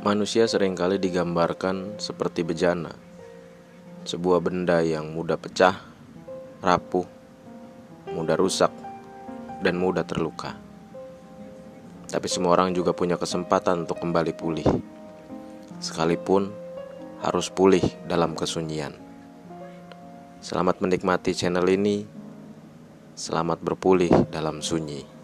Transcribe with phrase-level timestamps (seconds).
[0.00, 2.88] Manusia sering kali digambarkan seperti bejana,
[4.08, 5.76] sebuah benda yang mudah pecah,
[6.64, 7.04] rapuh,
[8.08, 8.72] mudah rusak,
[9.60, 10.56] dan mudah terluka.
[12.08, 14.64] Tapi semua orang juga punya kesempatan untuk kembali pulih,
[15.84, 16.48] sekalipun
[17.20, 18.96] harus pulih dalam kesunyian.
[20.40, 22.08] Selamat menikmati channel ini.
[23.12, 25.19] Selamat berpulih dalam sunyi.